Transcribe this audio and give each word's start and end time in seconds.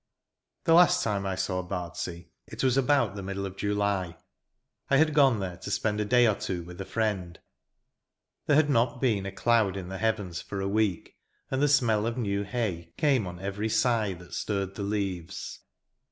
The 0.63 0.73
last 0.73 1.03
time 1.03 1.27
I 1.27 1.35
saw 1.35 1.61
Bardsea 1.61 2.25
it 2.47 2.63
was 2.63 2.75
about 2.75 3.13
the 3.15 3.21
middle 3.21 3.45
of 3.45 3.55
July. 3.55 4.17
I 4.89 4.97
had 4.97 5.13
gone 5.13 5.39
there 5.39 5.57
to 5.57 5.69
spend 5.69 5.99
a 6.01 6.05
day 6.05 6.25
or 6.27 6.33
two 6.33 6.63
with 6.63 6.81
a 6.81 6.85
friend. 6.85 7.39
There 8.47 8.55
had 8.55 8.71
not 8.71 8.99
been 8.99 9.27
a 9.27 9.31
cloud 9.31 9.77
on 9.77 9.89
the 9.89 9.99
heavens 9.99 10.41
for 10.41 10.59
a 10.59 10.67
week; 10.67 11.17
and 11.51 11.61
the 11.61 11.67
smell 11.67 12.07
of 12.07 12.17
new 12.17 12.41
hay 12.41 12.95
came 12.97 13.27
on 13.27 13.39
every 13.39 13.69
sigh 13.69 14.13
that 14.13 14.33
stirred 14.33 14.73
the 14.73 14.81
leaves. 14.81 15.59